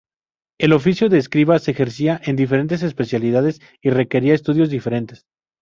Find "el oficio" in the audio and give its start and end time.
0.59-1.09